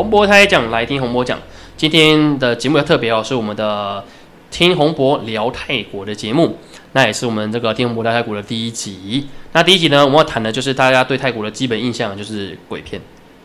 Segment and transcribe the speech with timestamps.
[0.00, 1.38] 洪博台讲来听洪博讲，
[1.76, 4.02] 今天的节目要特别哦，是我们的
[4.50, 6.56] 听洪博聊泰国的节目，
[6.92, 9.26] 那也是我们这个听洪博聊泰国的第一集。
[9.52, 12.98] 那第一集呢，我们要谈的就是大家对泰国的基本印象，就是鬼片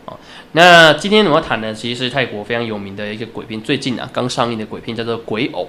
[0.06, 0.16] 哦。
[0.52, 5.64] 那今天我们要谈的其实是泰国非常有名的一个鬼片，最近啊刚上映的鬼片叫做《鬼偶》。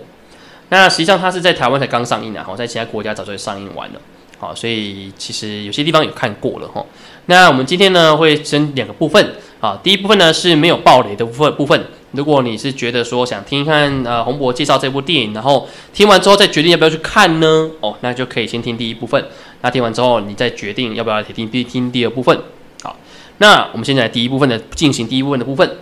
[0.69, 3.99] 那实际上它是在台湾才刚上映啊，好，在其他国家早就上映完了。
[4.39, 6.85] 好，所以其实有些地方有看过了哈。
[7.25, 11.85] 那我们今天呢会分两个部分啊，第一部分呢是没有暴雷的部分部分。
[12.11, 17.69] 如果你是觉得说想听看呃洪博介绍这部电影，然后听完之后再决定要不要去看呢？
[17.81, 19.23] 哦，那就可以先听第一部分。
[19.61, 22.39] 那听完之后你再决定要不要听听听第二部分。
[22.81, 22.95] 好，
[23.39, 25.77] 那我们现在第一部分的进行第一部分的部分。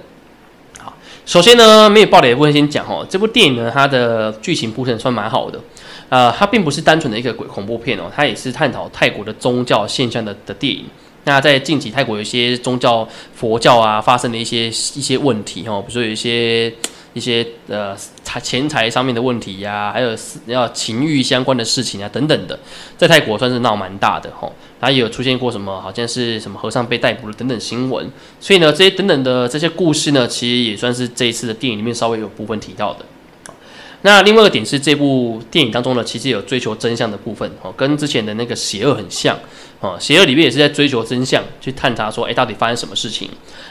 [0.80, 0.94] 好，
[1.26, 5.60] 首先呢没有暴雷的部分先讲哦，这部电影呢它的剧情铺陈算蛮好的。
[6.10, 10.86] 呃，它并不是单纯的一个鬼恐怖片哦，它也是探讨泰国的宗教现象的的电影。
[11.26, 16.72] 那在近期泰国有一些宗教佛教啊发生的一些一些问题哦，比如说有一些
[17.14, 20.16] 一些呃财钱财上面的问题呀，还有
[20.46, 22.60] 要情欲相关的事情啊等等的，
[22.98, 24.54] 在泰国算是闹蛮大的吼。
[24.80, 28.08] 然后也有出现过什么好像是什么和尚被逮捕了等等新闻，
[28.40, 33.06] 所以呢这些等等的这些故事呢，其实也算是这一次的电影里面稍微有部分提到的。
[34.06, 39.36] 那另外一个点是，这部电影当中呢，其实有追求真相的部分哦，跟之前的那个邪恶很像
[39.80, 39.98] 哦。
[40.00, 43.28] 邪恶里面也是在追求真相，去探查说，哎，到底发生什么事情？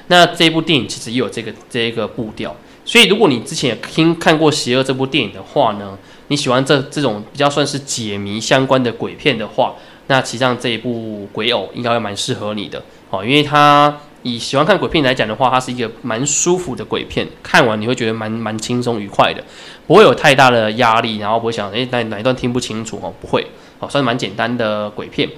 [0.08, 2.56] 那这部电影其实也有这个这一个步调。
[2.84, 9.76] 所以，如果你之前听看过《邪恶》这部电影的话呢，你喜欢这这种比较算是解谜相关的鬼片的话，
[10.08, 14.00] 那其实上这一部《鬼偶》应该会蛮适合你的哦，因为它。
[14.24, 19.44] 以喜欢看鬼片来讲的话，它是一个蛮舒服的鬼片，看完你会觉得蛮蛮轻松愉快的，
[19.86, 23.46] 不会有太大的压力，然后不会想诶哪哪一段听不清楚哦，不会，
[23.80, 25.28] 哦算是蛮简单的鬼片。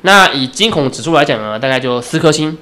[0.00, 2.56] 那以惊恐指数来讲呢，大概就四颗星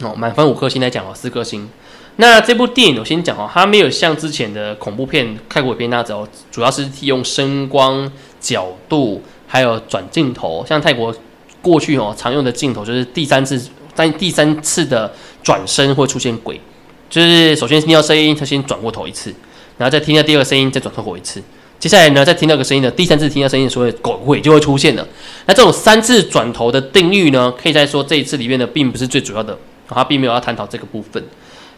[0.00, 1.68] 哦，满分五颗星来讲哦，四颗星。
[2.16, 11.12] 那这部电影我先讲哦，它没有像之前的恐怖片、泰国片那种，主要是利用声光角度还有转镜头，像泰国
[11.60, 13.60] 过去哦常用的镜头就是第三次。
[13.94, 15.12] 在第三次的
[15.42, 16.60] 转身会出现鬼，
[17.08, 19.34] 就是首先听到声音，他先转过头一次，
[19.78, 21.42] 然后再听到第二个声音，再转过头一次。
[21.78, 25.08] 接下来呢，再听到个声音的第三次听到声音，所以鬼就会出现了。
[25.46, 29.58] 那这种三次转头的定律呢，可以再说这一次里面呢，并不是最主要的，
[29.88, 31.22] 它并没有要探讨这个部分。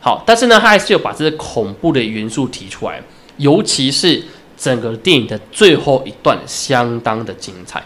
[0.01, 3.01] 好，但是呢，它还是有把这些恐怖的元素提出来，
[3.37, 4.21] 尤其是
[4.57, 7.81] 整个电影的最后一段相当的精彩。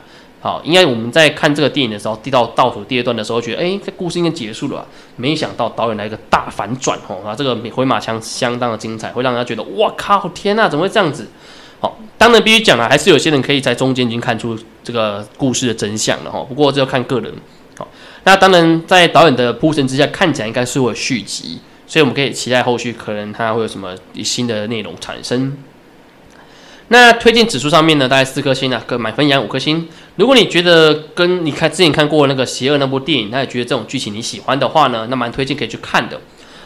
[0.46, 4.86] 好，应该我们在看这个电影的时候，递到倒数第二段的时候，觉得哎，这故事应该结束了。
[5.16, 11.26] 没想到导演来一个大反转，哦啊，这个回马枪相当的精彩，会让人家觉得哇靠，天呐，怎么会这样子？
[11.80, 16.38] 好，当然必须讲了，还是有些人可以在中间已经看出这个故事的真相了，哈。
[16.48, 17.34] 不过这要看个人。
[17.76, 17.88] 好，
[18.22, 21.58] 那当然在导演的铺陈之下，看起来应该是会续集，
[21.88, 25.58] 所以我们可以期待后续可能它会有什么新的内容产生。
[26.88, 29.88] 那推荐指数上面呢，大概四颗星啊，跟满分一样五颗星。
[30.14, 36.20] 如果你觉得跟你看之前看过那个邪恶那部电影，那也觉得这种剧情你喜欢的话呢，那蛮推荐可以去看的。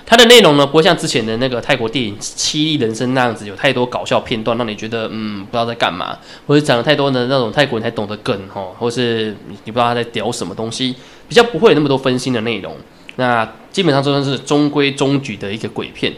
[0.05, 10.95] 它的内容呢，不会像之前的那个泰国电影《凄厉人生》那样子，有太多搞笑片段，让你觉得嗯不知道在干嘛，或者讲了太多的那种泰国人才懂得梗哈，或是你不知道他在屌什么东西，
[11.29, 12.77] 比较不会有那么多分心的内容。
[13.17, 16.13] 那基本上就算是中规中矩的一个鬼片。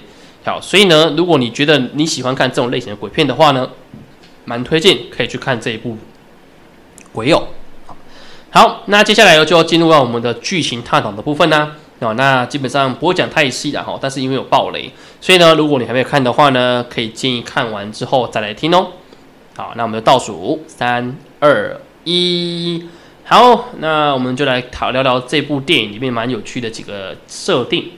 [0.44, 3.70] 好，所以呢，如果你觉得你喜欢看这种类型的鬼片的话呢，
[4.44, 5.90] 蛮推荐可以去看这一部
[7.12, 7.38] 《鬼友》。
[8.50, 11.76] 好，那接下来就要进入到我们的剧情探讨的部分呢。
[12.00, 18.88] 哦，那基本上不会讲太细的哈，但是因为有暴雷，所以呢，如果你还没有看的话呢，可以建议看完之后再来听哦。
[19.56, 22.84] 好，那我们就倒数三二一，
[23.22, 27.92] 好，那我们就来讨聊聊这部电影里面蛮有趣的几个设定。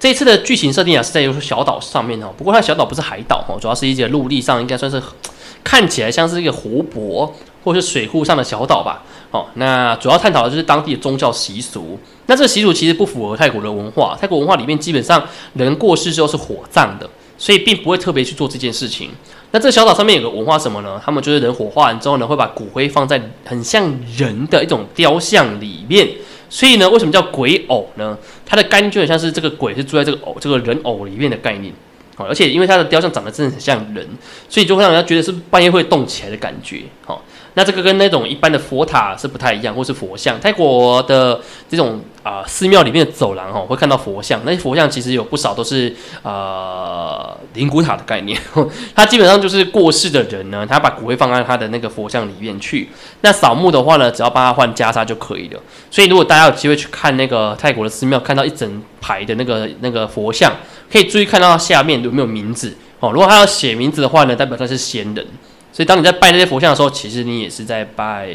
[0.00, 5.02] 这次的剧情设定啊是在一个小岛上面哦，不过它小岛不是海岛哦，主要是一些陆地上，应该算是
[5.64, 7.34] 看起来像是一个湖泊
[7.64, 9.02] 或是水库上的小岛吧。
[9.30, 11.98] 哦，那主要探讨的就是当地的宗教习俗。
[12.26, 15.22] 那这个习俗其实不符合泰国的文化，泰国文化里面基本上
[15.54, 19.10] 人过世之后是火葬的，所以并不会特别去做这件事情。
[19.50, 21.00] 那这个小岛上面有个文化什么呢？
[21.04, 26.08] 他们就是人火化完之后呢，会把骨灰放在很像人的一种雕像里面。
[26.50, 28.16] 所以呢，为什么叫鬼偶呢？
[28.46, 31.72] 它的概念就很像是这个鬼是住在这个偶这个人偶里面的概念。
[32.18, 34.04] 好，而且因为它的雕像长得真的很像人，
[34.48, 36.82] 所以就会让人家觉得是半夜会动起来的感觉。
[37.06, 37.22] 好，
[37.54, 40.40] 那这个跟那种一般的佛塔是不太一样，或是佛像。
[40.40, 45.94] 泰国的这种啊寺庙里面的走廊哦，会看到佛像，那些佛像其实有不少都是
[46.24, 48.36] 呃灵骨塔的概念。
[48.96, 52.88] 它基本上就是过世的人呢，他把骨灰放在他的那个佛像里面去。
[53.20, 55.60] 那扫墓的话呢，只要帮他换袈裟就可以了。
[55.88, 60.52] 所以如果大家有机会去看那个泰国的寺庙，看到一整排的那个那个佛像。
[60.90, 63.12] 可以注意看到下面有没有名字哦。
[63.12, 65.26] 如果他要写名字的话呢，代表他是仙人。
[65.70, 68.30] 所以当你在拜这些佛像的时候，其实你也是在拜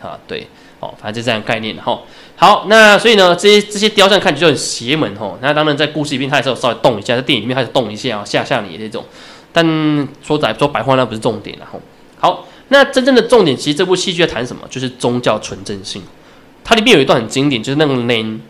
[0.00, 0.46] 啊，对，
[0.80, 2.00] 哦，反正就这样概念哈。
[2.36, 5.36] 好，那所以呢，这些这些雕像看起来就很邪门哦。
[5.42, 9.04] 那当然在故事里面，它也是有稍微动一下，在电影里面开始动一下，吓吓你这种。
[9.52, 9.64] 但
[10.22, 11.80] 说白说白话，那不是重点然后。
[12.18, 14.62] 好，那真正的重点，其实这部戏剧在谈什么？
[14.70, 16.02] 就是宗教纯正性。
[16.62, 18.40] 它里面有一段很经典，就是那个 name。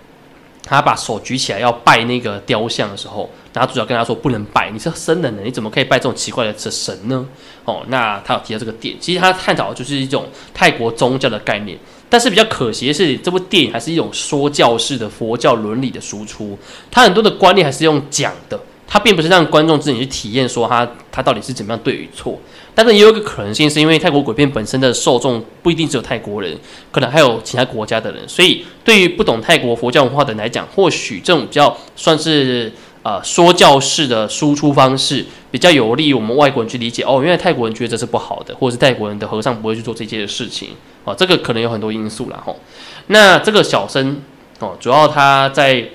[0.65, 7.27] 他把手举起来要拜那个雕像的时候，然后主角跟他说不能拜，你是生人呢，你怎么可以拜这种奇怪的神呢？
[7.65, 11.79] 哦，那他有提到这个点，其实他探讨的就是一种泰国宗教的概念，
[12.09, 16.59] 但是比较可惜的是，这部电影还是一种说教式的佛教伦理的输出，
[16.91, 22.39] 他很多的观念还是用讲的，它并不是让观众自己去体验说他他到底是怎么样对与错。
[22.77, 26.59] 但是也有一个可能性，是因为泰国鬼片本身的受众不一定只有泰国人，
[26.91, 32.73] 可能还有其他国家的人，所以对于不懂泰国佛教文化的人来讲，或许这种比较算是
[33.05, 40.71] 呃说教式的输出方式，比较有利于我们外国人去理解哦，因为泰国人觉得这是不好的，或者是泰国人的和尚不会去做这些事情
[41.05, 42.59] 哦，这个可能有很多因素啦吼。
[43.07, 44.21] 那这个小生
[44.59, 45.89] 哦，主要他在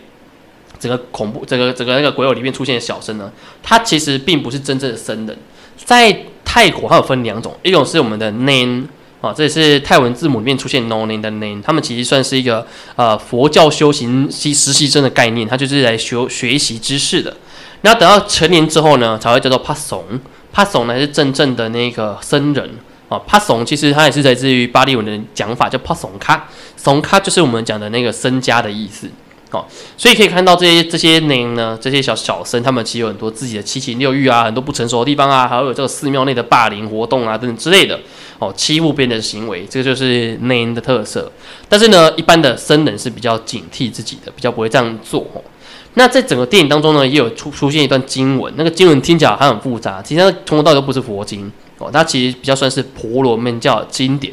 [0.79, 3.31] 整个恐怖、整个整个那个鬼友里面出现的小生呢，
[3.61, 5.37] 他其实并不是真正的僧人，
[5.77, 6.25] 在。
[6.51, 8.83] 泰国它有分两种，一种是我们的 name
[9.21, 12.65] 啊，这也是泰文字母里面出现 No Nan 的 name，他们其实算是一个
[12.95, 17.37] 呃佛教修行习实习生的概念，他就是来学学习知识的。
[17.81, 22.67] 那等到成年之后呢，才会叫做 pasong，pasong 呢是真正的那个僧人
[23.09, 26.49] 啊，pasong 其实它也是来自于巴利文的讲法，叫 pasong 卡
[26.83, 29.07] ，song 卡就是我们讲的那个僧家的意思。
[29.51, 29.65] 哦，
[29.97, 37.99] 所以可以看到这些这些人呢，这些小小僧，他们其实有很多自己的七情六欲啊，很多不成熟的地方啊，还有这个寺庙内的霸凌活动啊等等之类的，
[38.37, 41.31] 哦，欺负别人的行为，这个就是内因的特色。
[41.67, 45.25] 但是呢，一般的僧人是比较警惕自己的，比较不会这样做。
[45.95, 54.31] 那在整个电影当中呢，也有出出现一段经文，那个经文听起来还很复杂，其实从头到尾都不是佛经哦，它其实比较算是婆罗门教经典。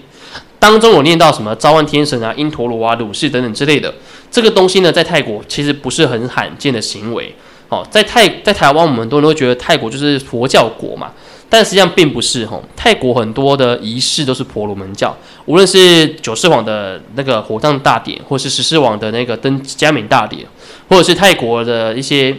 [0.58, 3.92] 当中有念到什么召唤天神啊、因陀罗啊、鲁士等等之类的，
[4.30, 7.34] 这个东西呢，在泰国其实不是很罕见的行为。
[7.68, 11.10] 哦，在泰在台湾，我们很多人都觉得泰国就是佛教国嘛，
[11.48, 12.46] 但实际上并不是。
[12.46, 20.46] 哈，泰国很多的仪式都是婆罗门教，无论是九世网的那个火葬大典，或是十世王的那个登加冕大典，
[20.88, 22.36] 或者是泰国的一些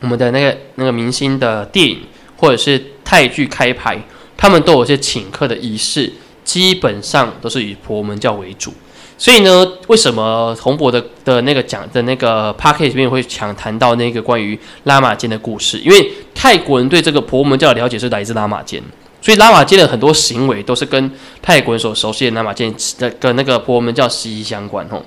[0.00, 2.00] 我们的那个那个明星的电影，
[2.36, 3.96] 或者是泰剧开拍，
[4.36, 6.12] 他们都有些请客的仪式。
[6.42, 8.72] 基本上都是以婆罗门教为主，
[9.20, 15.76] 所以呢，为什么洪博的的那个讲的那个 p a c k a g e 里面会强谈到那个关于拉玛坚的故事？
[15.80, 18.82] 因为泰国人对这个婆罗门教的了解是来自拉玛坚，
[19.20, 21.12] 所以拉玛坚的很多行为都是跟
[21.42, 24.86] 泰国人所熟悉的拉玛坚的跟那个婆罗门教息息相关。
[24.90, 25.02] 哦，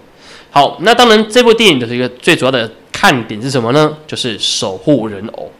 [0.51, 3.98] 好，那当然这部电影的一个最主要的看点是什么呢？
[4.06, 5.51] 就是守护人偶。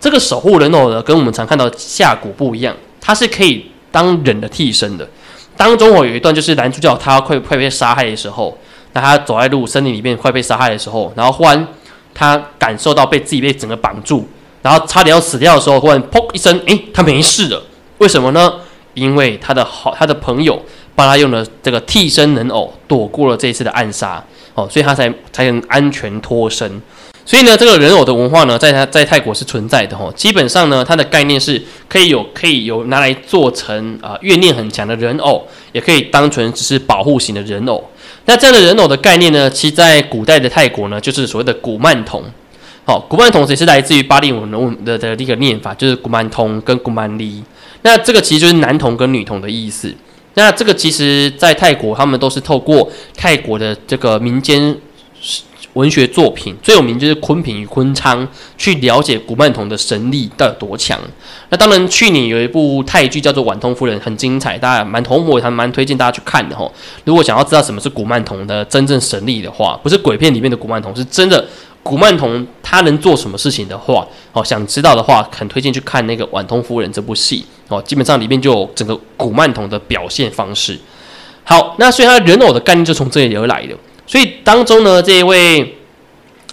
[0.00, 5.08] 这个守护人偶呢，跟我们常看到下蛊不一样，它是可以当人的替身的。
[5.60, 8.56] 当中我有一段就是男主角他快快被杀害的时候，
[8.94, 11.68] 那他走在路森林里面快被杀害的时候，然后忽然
[12.14, 14.26] 他感受到被自己被整个绑住，
[14.62, 17.62] 然后差点要死掉的时候，忽然砰一声，诶，他没事了。
[17.98, 18.54] 为什么呢？
[18.94, 20.62] 因为他的好他的朋友
[20.94, 26.80] 帮他用了这个替身人偶躲过了这一次的暗杀，哦，所以他才才能安全脱身。
[27.30, 30.12] 所以呢，这个人偶的文化呢，在他在泰国是存在的哈。
[30.16, 37.88] 基本上呢，它的概念是可以有可以有拿来做成啊怨念很强的人偶，也可以当成只是保护型的人偶。
[38.24, 42.20] 那这样的人偶的概念呢，其实在古代的泰国呢，就是所谓的古曼童。
[42.84, 44.50] 好，古曼童也是来自于巴利文
[44.84, 47.40] 的的的一个念法，就是古曼童跟古曼利。
[47.82, 49.94] 那这个其实就是男童跟女童的意思。
[50.34, 54.76] 那这个其实在泰国，他们都是透过泰国的这个民间。
[55.74, 58.26] 文学作品最有名就是昆平与昆昌，
[58.58, 60.98] 去了解古曼童的神力到底有多强。
[61.50, 66.70] 那当然，去年有一部泰剧叫做《晚通夫人》，很精彩，大家蛮同我还蛮推荐大家去看的哈。
[67.04, 71.46] 如果想要知道什么是古曼童的真正神力的话，不是鬼片里面的古曼童，是真的
[71.82, 77.80] 古曼童他能做什么事情的话，哦，想知道的话，很推荐去看那个《晚通夫人》这部戏哦。
[77.82, 80.78] 基本上里面就有整个古曼童的表现方式。
[81.44, 83.74] 好，那所以他人偶的概念就从这里而来的。
[84.10, 85.76] 所以当中呢，这一位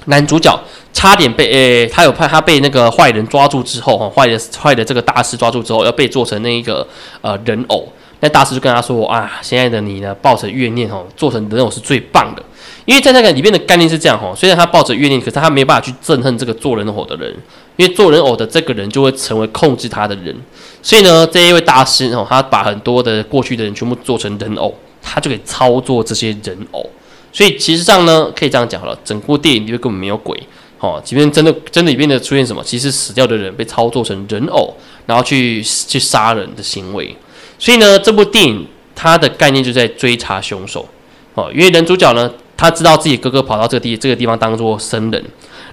[0.06, 0.56] 男主角
[0.94, 6.88] 差点被诶，他有怕他被那个坏人抓住之后，哈，坏的坏的这个大师抓住之后，要被做成那一个
[7.22, 7.92] 呃人偶。
[8.20, 12.44] 那大师就跟他说啊，现在的你呢，抱着怨念哦，做成人偶是最棒的。
[12.86, 17.36] 因为在那个里面的概念是这样哈，虽然他抱着怨念，可是他没有办法去憎恨这个做人偶的人，
[17.76, 20.36] 因为做人偶的这个人就会成为控制他的人。
[20.84, 24.72] 所以呢，这一位大师哦，他把很多的过去的人全部做成人偶，
[25.02, 26.88] 他就可以操作这些人偶。
[27.32, 30.38] 所以其实上呢，可以这样讲好了，整部电影里面根本没有鬼，
[30.80, 37.16] 哦，即便真的真的里面的出现什么，其实死掉的人被操作成人偶，然后去去杀人的行为。
[37.60, 40.88] 所以呢，这部电影它的概念就在追查凶手，
[41.36, 45.24] 哦，因为男主角呢，他知道自己哥哥跑到这个地这个地方当做生人，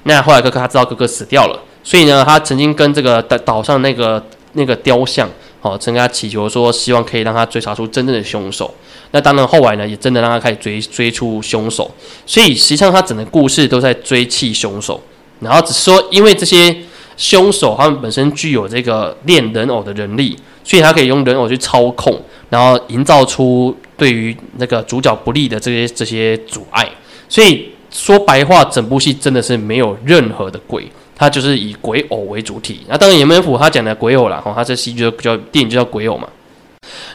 [0.02, 5.28] 那后来哥哥他知道哥哥死掉了，所以呢，他曾经跟这个岛岛上那个那个雕像，
[5.64, 8.72] 哦，曾跟他祈求说，希望可以让他追查出真正的凶手。
[9.12, 11.90] 那当然，后来呢，也真的让他开始追追出凶手，
[12.26, 15.00] 所以实际上他整个故事都在追弃凶手，
[15.40, 16.76] 然后只是说，因为这些
[17.16, 26.86] 凶手他们本身具有这个练人偶的能力，所以他可以用人偶去操控，然后营造出对于那个主角不利的这些这些阻碍。
[27.26, 32.80] 所以说白话，整部戏真的是没有任何的鬼，它就是以鬼偶为主体。
[32.88, 36.28] 那当然，也没符他讲的鬼偶啦，哦，他这戏就叫电影就叫鬼偶嘛。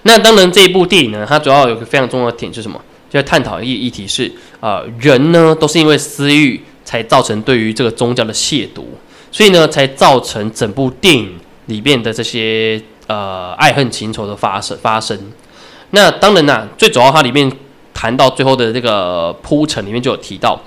[0.04, 2.80] 那当然，这一部电影呢，它主要有个非常重要的点是什么？
[3.10, 8.84] 就在探讨一个议题是啊，人呢都是因为私欲才造成对于这个宗教的亵渎，
[9.32, 15.20] 所以呢才造成整部电影里面的这些呃爱恨情仇的发生发生。
[15.90, 17.52] 那当然呐，最主要它里面
[17.96, 20.62] 谈到最后的这个铺陈里面就有提到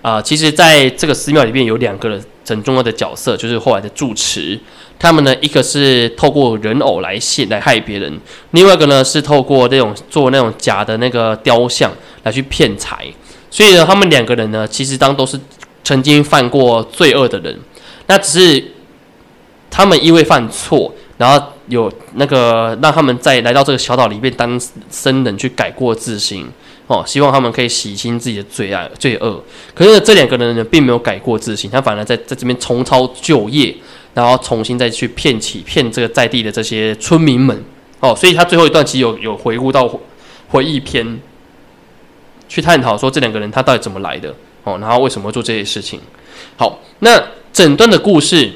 [0.00, 2.24] 啊，其实在这个寺庙里面有两个人
[2.54, 4.58] 很重要的角色，就是后来的住持。
[4.98, 11.92] 他们呢，一个是透过人偶来陷来害别人，另外一个呢是透过那种做那种假的那个雕像
[12.24, 13.06] 来去骗财。
[13.50, 15.38] 所以呢，他们两个人呢，其实当都是
[15.84, 17.56] 曾经犯过罪恶的人。
[18.06, 18.64] 那只是
[19.70, 26.46] 他们因为犯错，然后有那个让他们在来到这个小岛里面当僧人去改过自新
[26.88, 29.40] 哦，希望他们可以洗清自己的罪案罪恶。
[29.74, 33.72] 可是这两个人呢，并没有改过自新，他反而在在这边重操旧业。
[34.14, 37.62] 然后重新再去骗起骗这个在地的这些村民们
[38.00, 39.88] 哦，所以他最后一段其实有有回顾到
[40.48, 41.20] 回忆篇，
[42.48, 46.00] 去探讨说这两个人他到底怎么来的哦，然后为什么做这些事情。
[46.56, 48.50] 好，那整段的故事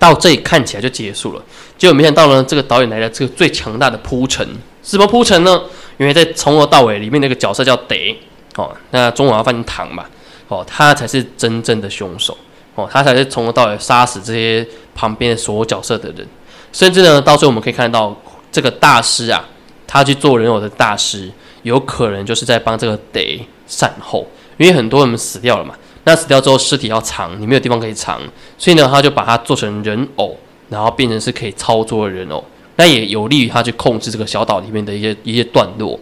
[0.00, 1.44] 到这里看起来就结束了，
[1.78, 4.48] 结果没想到呢，这个导演来了这个最强大的铺陈，
[4.86, 5.62] 什么铺陈呢？
[5.98, 8.16] 因为在从头到尾里面那个角色叫得
[8.54, 10.06] 哦，那中文要翻成唐嘛
[10.48, 12.36] 哦，他才是真正的凶手。
[12.76, 16.26] 哦，他才是从头到尾杀死这些旁边所有角色的人，
[16.72, 18.14] 甚至呢，到最后我们可以看到
[18.52, 19.42] 这个大师啊，
[19.86, 21.30] 他去做人偶的大师，
[21.62, 24.26] 有可能就是在帮这个得善后，
[24.58, 25.74] 因为很多人死掉了嘛，
[26.04, 28.20] 那死掉之后尸体要藏，你没有地方可以藏，
[28.58, 30.36] 所以呢，他就把它做成人偶，
[30.68, 32.44] 然后变成是可以操作的人偶，
[32.76, 35.98] 那也有利于他去控制这个小岛里面的一些一些段落。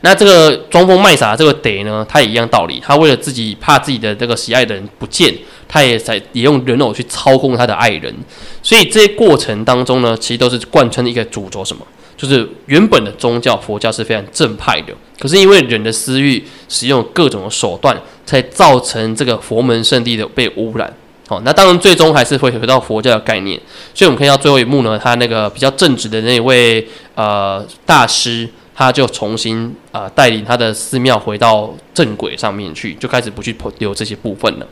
[0.00, 5.34] 那这个装疯卖傻这个得呢，他也一样道理，他为了自己怕自己的这个喜爱的人不见。
[5.68, 8.14] 他也在也用人偶去操控他的爱人，
[8.62, 11.86] 所以这些过程当中呢，其实都是贯穿一个主轴，什么？
[12.14, 20.92] 就是原本的宗教佛教是非常正派的，可是因为人的私欲，使用各种手段，才造成这个佛门圣地的被污染。
[21.28, 23.60] 好，那当然最终还是会回到佛教的概念。
[23.94, 28.48] 所以我们看到最后一幕呢，他那个比较正直的那位呃大师。
[28.74, 34.66] 他就重新啊带领他的寺庙回到正轨上面去，就开始不去留这些部分了。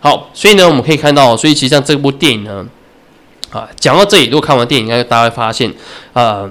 [0.00, 2.66] 好，所以呢，我们可以看到，所以其实像这部电影呢，
[3.50, 5.72] 啊，讲到这里，如果看完电影，应该大家会发现，
[6.14, 6.50] 呃，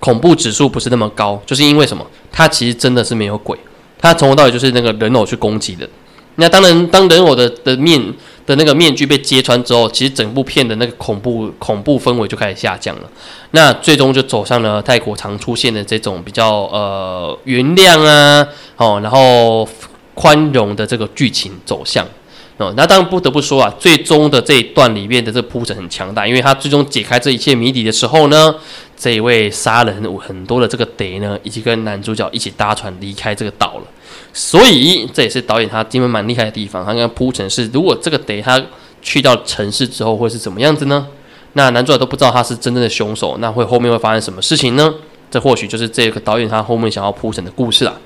[0.00, 2.04] 恐怖指数不是那么高，就是因为什么？
[2.32, 3.56] 它其实真的是没有鬼，
[3.96, 5.88] 它从头到尾就是那个人偶去攻击的。
[6.34, 8.12] 那当然，当人偶的的面。
[8.46, 13.08] 的那个面具被揭穿之后，其实整部片的那个恐怖恐怖氛围就开始下降了。
[13.52, 18.46] 那最终就走上了泰国常出现的这种比较呃原谅啊，
[18.76, 19.68] 哦，然后
[20.14, 22.06] 宽容的这个剧情走向。
[22.58, 28.54] 哦，那当然不得不说啊，最终的这一段里面的这铺陈很强大，因为他最终解开这一切谜底的时候呢，
[28.96, 33.84] 这一位杀人很多的这个贼呢，已经跟男主角一起搭船离开这个岛了。
[34.32, 38.62] 所以这也是导演他今天蛮厉害的地方，他跟铺陈是，如果这个得他
[39.00, 41.06] 去到城市之后会是怎么样子呢？
[41.54, 44.94] 那男主角都不知道他是真正的凶手，那会后面会发生什么事情呢？
[45.30, 47.98] 这或许就是这个导演他后面想要铺陈的故事了。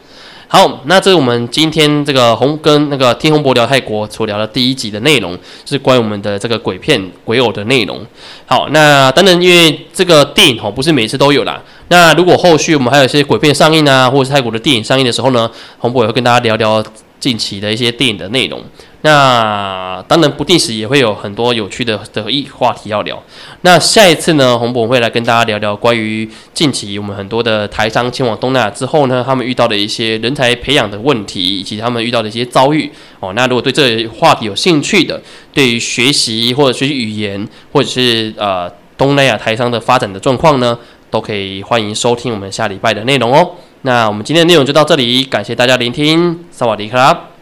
[0.48, 8.06] 好，那这是我们今天这个红跟那个听红博聊泰国所聊的第一集的内容，是关于我们的这个鬼片鬼偶的内容。
[8.46, 11.60] 好，那当然因为这个电影哦不是每次都有啦。
[11.88, 16.82] 那如果后续我们还有一些鬼片上映啊，或者是泰国的电影上映的时候呢，红博也会跟大家聊聊
[17.18, 18.62] 近期的一些电影的内容。
[19.06, 23.22] 那当然不定时也会有很多有趣的的议话题要聊。
[23.60, 32.90] 那下一次呢，洪博会来跟大家聊聊关于近期我们很多的台商前往东南亚之后呢，他们遇到的一些人才培养的问题，以及他们遇到的一些遭遇。
[33.20, 35.22] 哦，那如果对这话题有兴趣的，
[35.52, 40.76] 对于学习或者学习语言，或者是呃东南亚台商的发展的状况呢，
[41.10, 43.52] 都可以欢迎收听我们下礼拜的内容哦。
[43.82, 47.35] 那我们今天的内容就到这里，感谢大家聆听，萨瓦迪克拉。